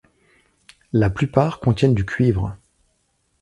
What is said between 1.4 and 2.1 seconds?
contiennent du